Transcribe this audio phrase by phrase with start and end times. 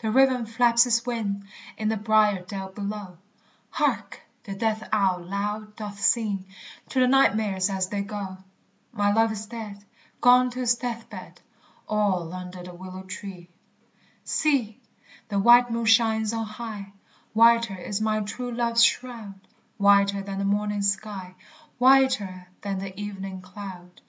[0.00, 1.46] the raven flaps his wing
[1.78, 3.16] In the briered dell below;
[3.70, 4.20] Hark!
[4.44, 6.44] the death owl loud doth sing
[6.90, 8.36] To the nightmares as they go.
[8.92, 9.82] My love is dead,
[10.22, 11.34] etc.
[14.24, 14.80] See!
[15.30, 16.92] the white moon shines on high;
[17.32, 19.40] Whiter is my true love's shroud,
[19.78, 21.34] Whiter than the morning sky,
[21.78, 24.02] Whiter than the evening cloud.